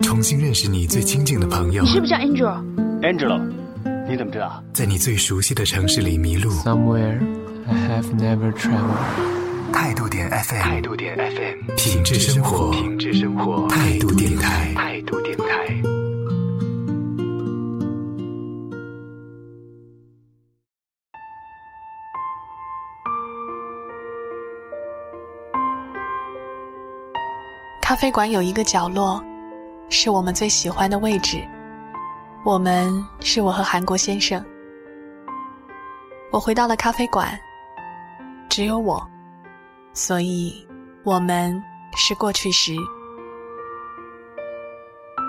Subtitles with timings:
[0.00, 1.82] 重新认识你最亲近的朋友。
[1.82, 3.40] 你是不是叫 Angel？Angelo，
[4.08, 4.62] 你怎么知道？
[4.72, 6.50] 在你最熟悉的城市里迷路。
[6.50, 7.18] Somewhere
[7.66, 9.72] I have never traveled.
[9.72, 15.44] 态度点 FM，态度点 FM，品质生活，品质生活，态度电台，态度电台。
[27.82, 29.22] 咖啡馆有一个角落，
[29.88, 31.38] 是我们最喜欢的位置。
[32.44, 34.44] 我们是我和韩国先生。
[36.30, 37.38] 我回到了咖啡馆，
[38.48, 39.06] 只有我，
[39.92, 40.66] 所以
[41.04, 41.62] 我们
[41.96, 42.74] 是过去时。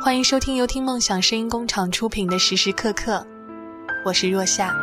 [0.04, 3.26] 欢迎收听由听梦想声音工厂出品的时时刻刻，
[4.04, 4.74] 我是若夏。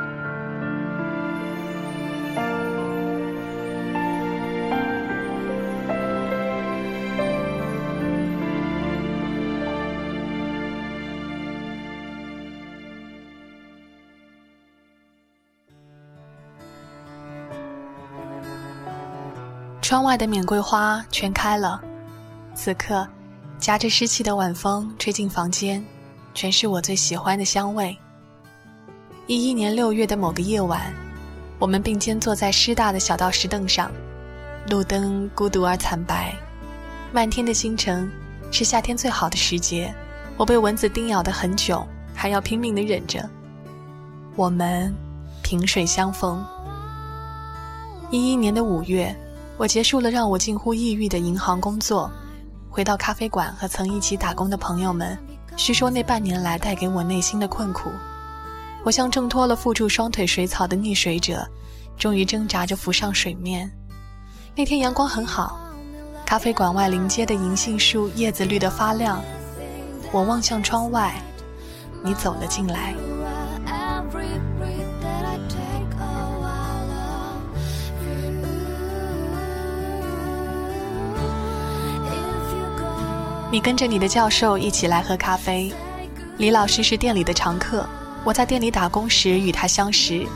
[19.92, 21.78] 窗外的免桂花全开了，
[22.54, 23.06] 此刻，
[23.58, 25.84] 夹着湿气的晚风吹进房间，
[26.32, 27.94] 全是我最喜欢的香味。
[29.26, 30.80] 一一年六月的某个夜晚，
[31.58, 33.92] 我们并肩坐在师大的小道石凳上，
[34.70, 36.34] 路灯孤独而惨白，
[37.12, 38.10] 漫天的星辰，
[38.50, 39.94] 是夏天最好的时节。
[40.38, 43.28] 我被蚊子叮咬的很久，还要拼命的忍着。
[44.36, 44.90] 我们
[45.42, 46.42] 萍水相逢。
[48.10, 49.14] 一一年的五月。
[49.62, 52.10] 我结束了让我近乎抑郁的银行工作，
[52.68, 55.16] 回到咖啡馆和曾一起打工的朋友们
[55.56, 57.88] 叙说那半年来带给我内心的困苦。
[58.82, 61.46] 我像挣脱了缚住双腿水草的溺水者，
[61.96, 63.70] 终于挣扎着浮上水面。
[64.56, 65.60] 那天阳光很好，
[66.26, 69.22] 咖啡馆外临街的银杏树叶子绿得发亮。
[70.10, 71.14] 我望向窗外，
[72.02, 72.92] 你走了进来。
[83.52, 85.70] 你跟着你的教授一起来喝咖啡，
[86.38, 87.86] 李老师是店里的常客。
[88.24, 90.26] 我在店里打工时与他相识，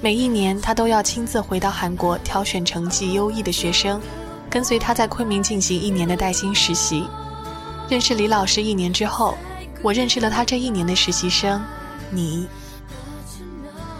[0.00, 4.00] 每一年他都要亲自回到韩国挑选成绩优异的学生，
[4.48, 7.08] 跟随他在昆明进行一年的带薪实习。
[7.88, 9.36] 认识李老师一年之后，
[9.82, 11.60] 我认识了他这一年的实习生，
[12.08, 12.46] 你。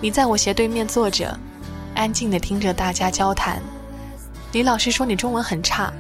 [0.01, 1.37] 你在我斜对面坐着，
[1.97, 3.61] 安静地听着大家交谈。
[4.53, 5.93] 李老师说你中文很差。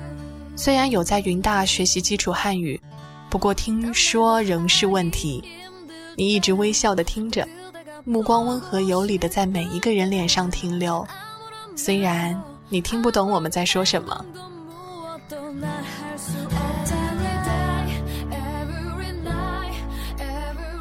[0.56, 2.80] 虽然有在云大学习基础汉语，
[3.28, 5.42] 不过听说仍是问题。
[6.16, 7.46] 你一直微笑的听着，
[8.04, 11.04] 目光温和有礼的在每一个人脸上停留。
[11.76, 14.24] 虽然你听不懂我们在说什么。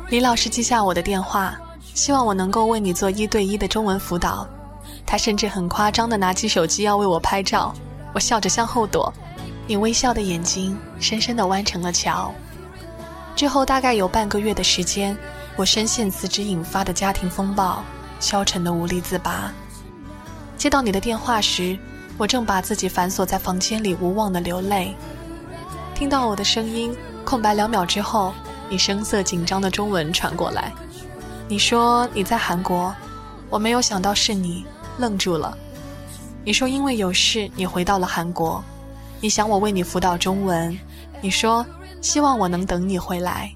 [0.09, 1.57] 李老师记下我的电话，
[1.95, 4.47] 希望我能够为你做一对一的中文辅导。
[5.03, 7.73] 他甚至很夸张的拿起手机要为我拍照，
[8.13, 9.12] 我笑着向后躲。
[9.66, 12.34] 你微笑的眼睛深深地弯成了桥。
[13.35, 15.18] 之后大概有半个月的时间，
[15.56, 17.84] 我深陷辞职引发的家庭风暴，
[18.19, 19.51] 消沉的无力自拔。
[20.57, 21.78] 接到你的电话时，
[22.18, 24.96] 我正把自己反锁在房间里，无望的流泪。
[25.95, 26.95] 听到我的声音，
[27.25, 28.34] 空白两秒之后，
[28.69, 30.72] 你声色紧张的中文传过来。
[31.47, 32.94] 你说你在韩国，
[33.50, 34.66] 我没有想到是你，
[34.97, 35.57] 愣住了。
[36.45, 38.63] 你说因为有事，你回到了韩国。
[39.23, 40.78] 你想我为你辅导中文，
[41.22, 41.66] 你说
[42.01, 43.50] 希望我能等你回来。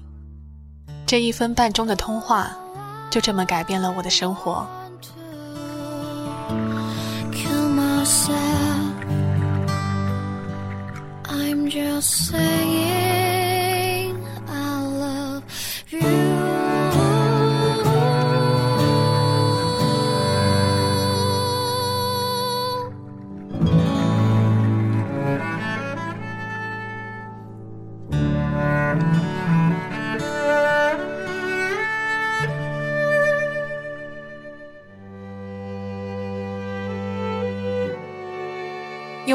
[1.04, 2.56] 这一分半钟的通话，
[3.10, 4.66] 就这么改变了我的生活。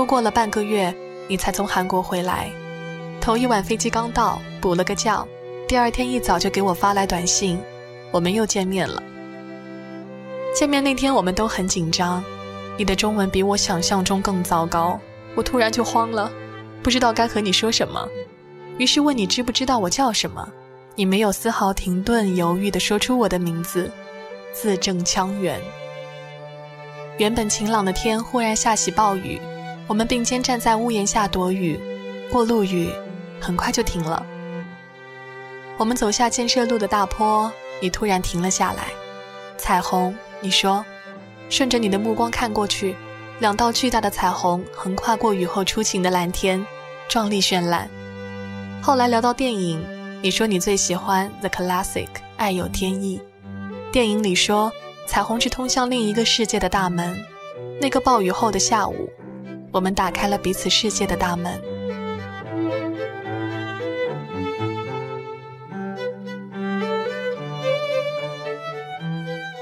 [0.04, 0.94] 又过了半个月，
[1.30, 2.52] 你才从韩国回来。
[3.22, 5.26] 头一晚飞机刚到，补了个觉，
[5.66, 7.58] 第二天一早就给我发来短信，
[8.12, 9.02] 我们又见面了。
[10.54, 12.22] 见面那天我们都很紧张，
[12.78, 15.00] 你的中文比我想象中更糟糕，
[15.36, 16.30] 我突然就慌了，
[16.84, 18.06] 不知道该和你说什么，
[18.78, 20.46] 于是问你知不知道我叫什么，
[20.96, 23.90] 你没有丝毫停顿犹豫地说出我的名字，
[24.52, 25.62] 字正腔圆。
[27.20, 29.40] 原本晴朗的天忽然下起暴雨。
[29.88, 31.80] 我们并肩站在屋檐下躲雨，
[32.32, 32.90] 过路雨
[33.40, 34.26] 很快就停了。
[35.78, 37.52] 我们走下建设路的大坡，
[37.82, 38.86] 你突然停了下来。
[39.58, 40.86] 彩虹，你说，
[41.50, 42.96] 顺着你的目光看过去，
[43.40, 46.66] 两道巨大的彩虹横跨过雨后初晴的蓝天，
[47.10, 47.90] 壮丽绚烂。
[48.82, 49.84] 后来聊到电影，
[50.22, 52.06] 你说你最喜欢《The Classic》，
[52.38, 53.22] 爱有天意。
[53.92, 54.72] 电影里说，
[55.08, 57.18] 彩虹是通向另一个世界的大门。
[57.82, 59.10] 那个暴雨后的下午，
[59.74, 61.60] 我们打开了彼此世界的大门。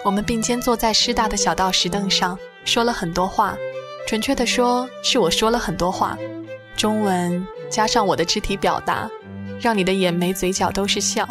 [0.04, 3.56] 我们并肩坐在师大的小道石凳上，说了很多话。
[4.06, 6.18] 准确的说，是我说了很多话。
[6.76, 9.10] 中文加上我的肢体表达，
[9.62, 11.26] 让你的眼眉嘴角都是笑。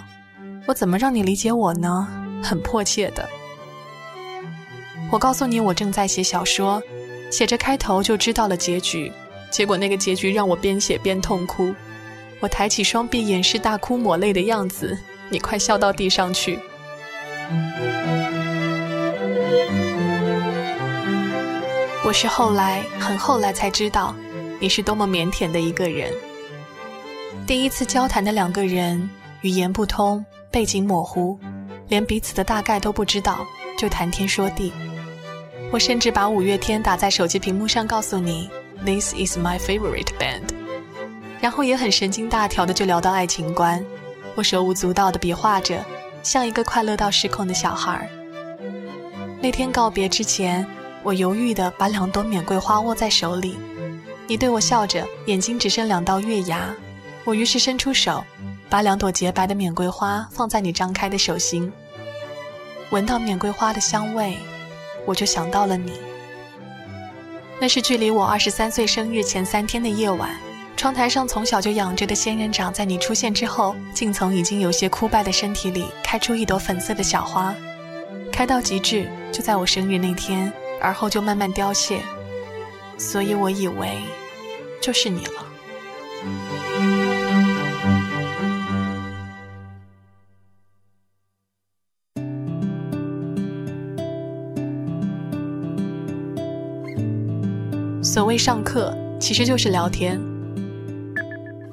[0.67, 2.09] 我怎么让你理解我呢？
[2.43, 3.29] 很迫切的。
[5.11, 6.81] 我告诉你，我正在写小说，
[7.31, 9.11] 写着开头就知道了结局。
[9.51, 11.75] 结果那个结局让我边写边痛哭。
[12.39, 14.97] 我抬起双臂掩饰大哭抹泪的样子，
[15.29, 16.59] 你快笑到地上去。
[22.05, 24.15] 我是后来很后来才知道，
[24.59, 26.13] 你是多么腼腆的一个人。
[27.47, 29.11] 第一次交谈的两个人，
[29.43, 31.39] 语言不通，背景模糊，
[31.89, 33.47] 连彼此的大概都不知道，
[33.79, 34.73] 就谈天说地。
[35.71, 38.51] 我甚至把五月天打在手机屏幕上，告诉你
[38.85, 40.43] “This is my favorite band”，
[41.41, 43.85] 然后也很神经大条的就聊到爱情观。
[44.35, 45.85] 我手舞足蹈的比划着，
[46.23, 48.09] 像一个快乐到失控的小孩。
[49.41, 50.67] 那天告别之前。
[51.03, 53.57] 我犹豫地把两朵免桂花握在手里，
[54.27, 56.77] 你对我笑着，眼睛只剩两道月牙。
[57.25, 58.23] 我于是伸出手，
[58.69, 61.73] 把两朵洁白的免桂花放在你张开的手心。
[62.91, 64.37] 闻到免桂花的香味，
[65.05, 65.93] 我就想到了你。
[67.61, 70.31] 那是距离我二十三岁生日前三天的夜晚，
[70.77, 77.55] 窗台上从小就养着的仙人掌，在你出现之后，竟从已经有些枯败的身体里开出一朵粉色的小花，
[78.33, 80.53] 开到极致，就在我生日那天。
[80.83, 82.01] 而后就慢慢凋谢，
[82.97, 83.99] 所以我以为
[84.81, 87.20] 就是你了。
[98.21, 100.21] 所谓上课，其实就是聊天。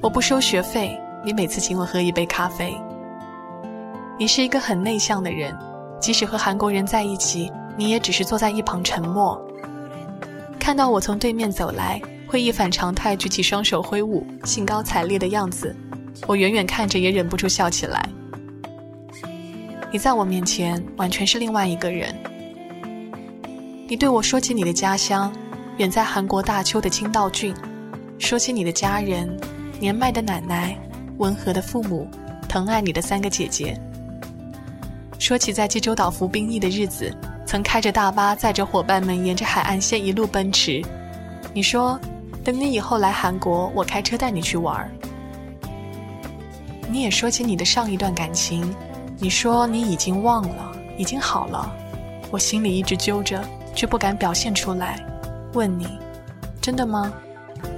[0.01, 2.73] 我不收学费，你每次请我喝一杯咖啡。
[4.17, 5.53] 你是一个很内向的人，
[5.99, 7.51] 即使和韩国人在一起。
[7.75, 9.37] 你也只是坐在一旁沉默，
[10.57, 15.75] 看到我从对面走来，会一反常态举起双手挥舞，兴高采烈的样子，
[16.27, 18.07] 我远远看着也忍不住笑起来。
[19.91, 22.15] 你在我面前完全是另外一个人。
[23.89, 25.29] 你对我说起你的家乡，
[25.77, 27.55] 远在韩国大邱的清道郡，
[28.17, 29.29] 说起你的家人，
[29.79, 30.77] 年迈的奶奶，
[31.17, 32.07] 温和的父母，
[32.49, 33.79] 疼爱你的三个姐姐。
[35.19, 37.15] 说起在济州岛服兵役的日子。
[37.47, 40.83] 曾开着大巴载着伙伴们沿着海岸线一路奔驰。
[41.53, 41.97] 你说，
[42.43, 44.91] 等你以后来韩国，我开车带你去玩。
[46.89, 48.75] 你也说起你的上一段感情，
[49.17, 51.73] 你说你已经忘了，已经好了。
[52.29, 53.41] 我心里一直揪着，
[53.73, 54.99] 却不敢表现出来。
[55.57, 55.87] 问你，
[56.61, 57.11] 真的吗？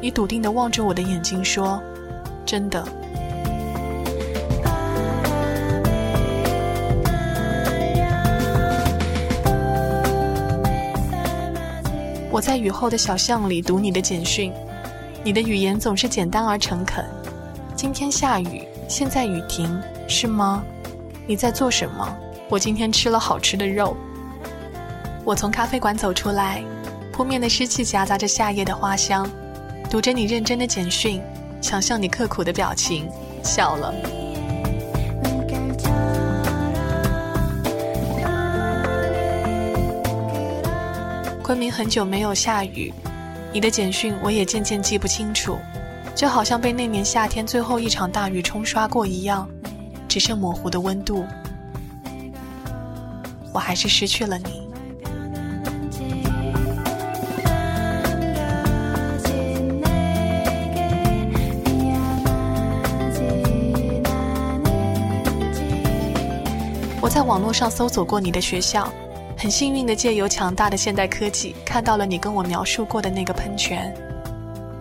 [0.02, 1.82] 你笃定地望着我的眼睛说，
[2.46, 2.86] 真的。
[12.30, 14.52] 我在雨后的小巷里读你的简讯，
[15.24, 17.06] 你的语言总是简单而诚恳。
[17.78, 20.62] 今天下雨，现在雨停，是吗？
[21.26, 22.14] 你在做什么？
[22.50, 23.96] 我今天吃了好吃的肉。
[25.24, 26.62] 我从咖啡馆走出来，
[27.20, 29.30] 扑面的湿气夹杂着夏夜的花香，
[29.92, 31.22] 读着你认真的简讯，
[31.60, 33.10] 想象你刻苦的表情，
[33.44, 33.94] 笑了。
[41.44, 42.94] 昆明很久没有下雨，
[43.52, 45.58] 你的简讯我也渐渐记不清楚，
[46.16, 49.46] 就好像被那年夏天最后一场大雨冲刷过一样，
[50.08, 51.26] 只剩模糊的温度。
[53.54, 54.59] 我还是失去了你。
[67.02, 68.88] 我在网络上搜索过你的学校。
[69.38, 73.96] 很幸运的借由强大的现代科技，看到了你跟我描述过的那个喷泉。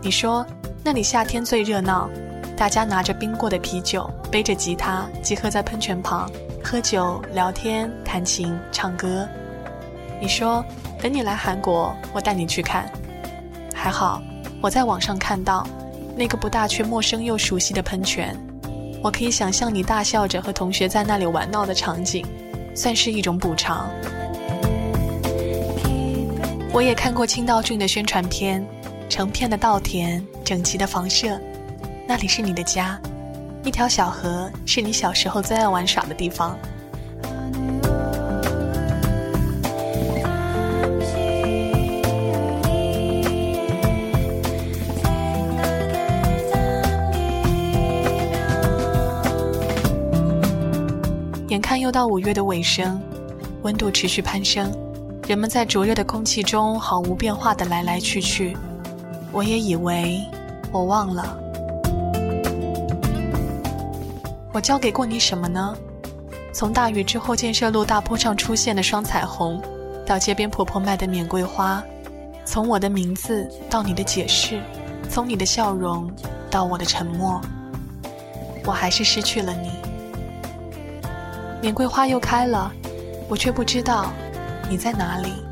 [0.03, 0.45] 你说
[0.83, 2.11] 那里夏天最热闹，
[2.57, 6.29] 大家拿着冰过的啤酒，背着吉他，集合在喷泉旁
[6.61, 9.29] 喝酒、聊天、弹琴、唱歌。
[10.21, 10.65] 你说
[11.01, 12.91] 等你来韩国，我带你去看。
[13.73, 14.21] 还好，
[14.61, 15.65] 我在网上看到
[16.17, 18.37] 那个不大却陌生又熟悉的喷泉，
[19.03, 22.27] 我可以想象你大笑着和同学在那里玩闹的场景，
[22.75, 23.89] 算是一种补偿。
[26.73, 28.65] 我也看过青道郡的宣传片，
[29.09, 31.41] 成片的稻田，整齐的房舍，
[32.07, 33.01] 那里是你的家，
[33.65, 36.59] 一条小河是你小时候最爱玩耍的地方。
[51.89, 53.01] 又到五月的尾声，
[53.63, 54.71] 温度持续攀升，
[55.27, 58.55] 人们在灼热的空气中毫无变化的来来去去。
[59.33, 60.21] 我也以为
[60.71, 61.39] 我忘了，
[64.53, 65.75] 我交给过你什么呢？
[66.53, 69.59] 从大雨之后建设路大坡上出现的双彩虹，
[70.05, 71.83] 到街边婆婆卖的免桂花，
[72.45, 74.61] 从我的名字到你的解释，
[75.09, 76.13] 从你的笑容
[76.51, 77.41] 到我的沉默，
[78.67, 79.88] 我还是失去了你。
[81.61, 82.71] 玫瑰花又开了，
[83.29, 84.13] 我却不知道
[84.71, 85.48] 你在哪里。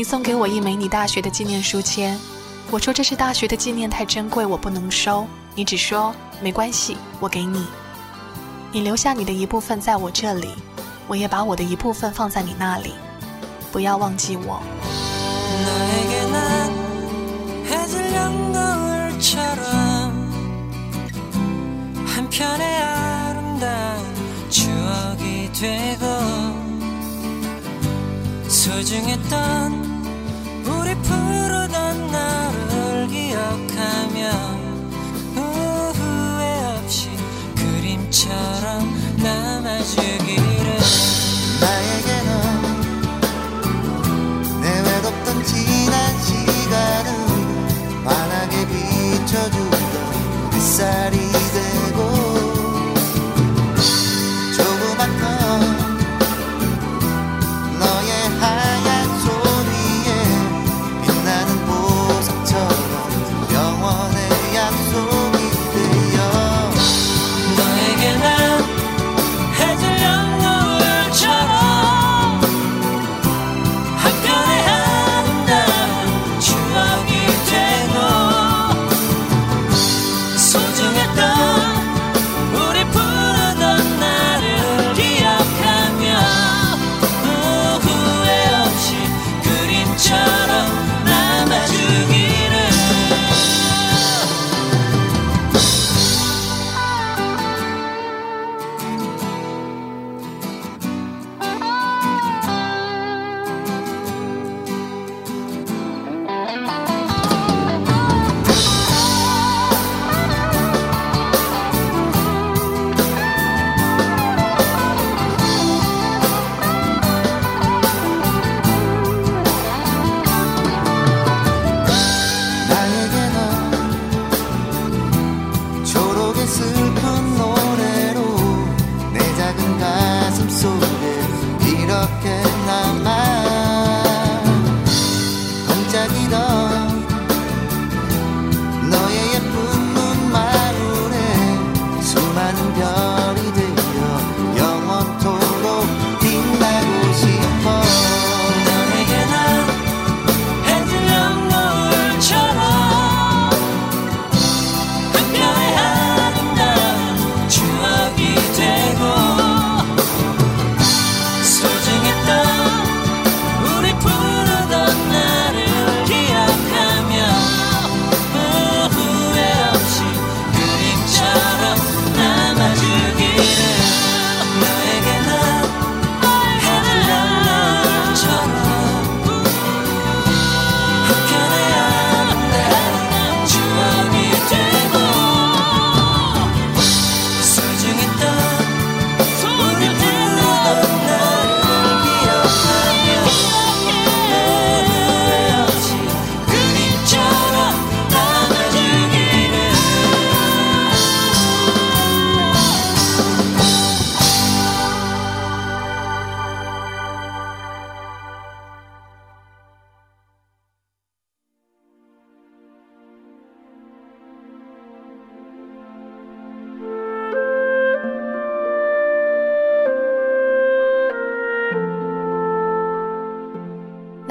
[0.00, 2.18] 你送给我一枚你大学的纪念书签。
[2.70, 5.26] 我说这是大学的纪念太珍贵我不能收。
[5.54, 7.66] 你只说没关系我给你。
[8.72, 10.48] 你留下你的一部分在我这里
[11.06, 12.94] 我也把我的一部分放在你那里。
[13.70, 14.62] 不要忘记我。
[32.10, 34.59] 나를 기억하며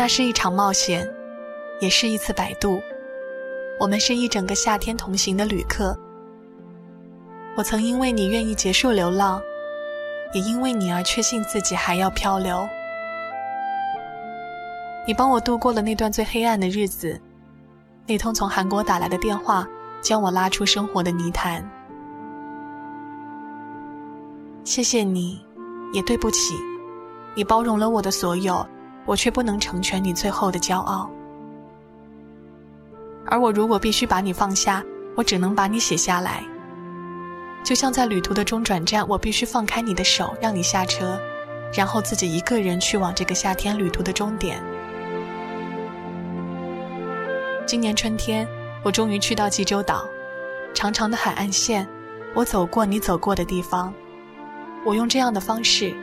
[0.10, 1.08] 是一场冒险，
[1.80, 2.82] 也是一次摆渡。
[3.80, 5.96] 我们是一整个夏天同行的旅客。
[7.56, 9.40] 我曾因为你愿意结束流浪，
[10.34, 12.68] 也因为你而确信自己还要漂流。
[15.06, 17.22] 你帮我度过了那段最黑暗的日子，
[18.08, 19.68] 那通从韩国打来的电话
[20.02, 21.64] 将我拉出生活的泥潭。
[24.64, 25.40] 谢谢你，
[25.94, 26.56] 也对不起，
[27.36, 28.66] 你包容了我的所有，
[29.10, 31.10] 我却不能成全你最后的骄傲。
[33.26, 34.84] 而我如果必须把你放下，
[35.16, 36.44] 我只能把你写下来。
[37.64, 41.20] 就像在旅途的中转站，我必须放开你的手，让你下车，
[41.74, 44.62] 然后自己一个人去往这个夏天旅途的终点。
[47.66, 48.48] 今年春天，
[48.84, 50.08] 我终于去到济州岛，
[50.76, 51.88] 长长的海岸线，
[52.36, 53.92] 我走过你走过的地方。
[54.86, 55.96] 我用这样的方式，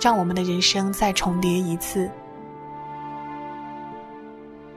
[0.00, 2.08] 让我们的人生再重叠一次。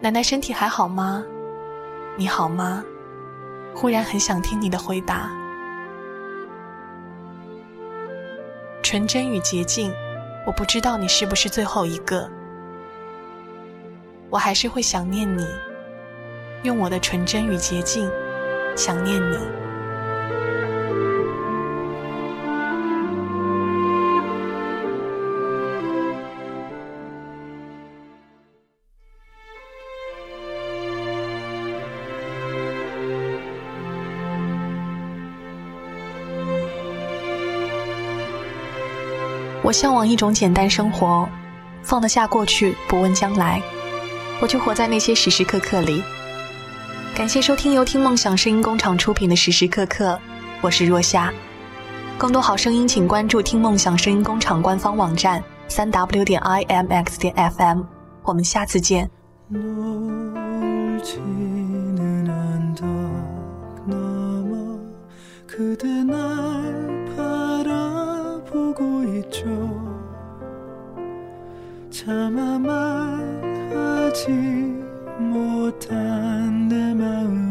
[0.08, 1.22] 奶奶身体还好吗？
[2.16, 2.82] 你好吗？
[3.76, 5.30] 忽然很想听你的回答。
[8.82, 9.94] 纯真与洁净，
[10.46, 12.26] 我不知道你是不是最后一个。
[14.30, 15.46] 我还是会想念你。
[16.64, 18.10] 用我的纯真与洁净，
[18.78, 19.38] 想念你。
[39.68, 41.28] 我向往一种简单生活，
[41.84, 43.62] 放得下过去，不问将来。
[44.40, 46.02] 我就活在那些时时刻刻里。
[47.14, 50.18] 感谢收听由听梦想声音工厂出品的时时刻刻，
[50.62, 51.34] 我是若夏。
[52.18, 57.82] 更多好声音，请关注听梦想声音工厂官方网站三 w 点 i m x 点 f m。
[58.24, 59.12] 我们下次见。
[69.28, 69.46] 있죠.
[71.90, 74.30] 참아만 하지
[75.20, 77.47] 못한 내 마음.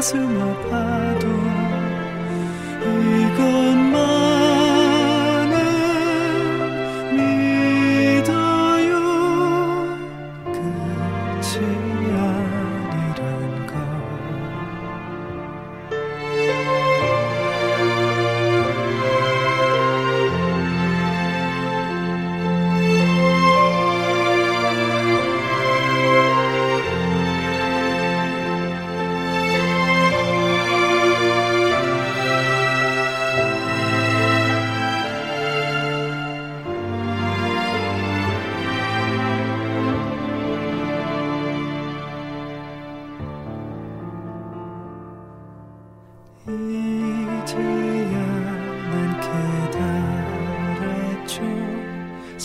[0.00, 0.79] pass through my.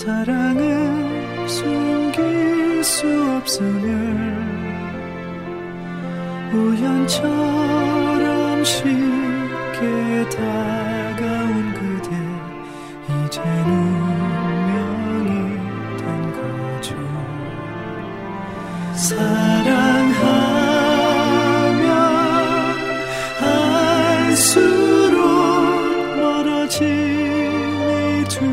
[0.06, 4.46] 사랑을 숨길 수 없으면
[6.54, 7.84] 우연처럼
[8.64, 12.10] 쉽게 다가온 그대
[13.26, 15.30] 이제 운명이
[15.98, 16.96] 된 거죠.
[18.94, 20.26] 사랑하면
[24.30, 25.18] 할수록
[26.16, 26.86] 멀어짐이
[28.30, 28.46] 두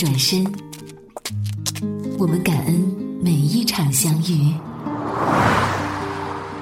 [0.00, 0.42] 转身，
[2.18, 4.54] 我们感恩每一场相遇。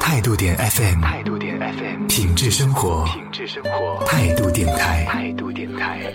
[0.00, 6.12] 态度点 FM，态度点 FM，品质生活，品质生活，态度电台，态度电台。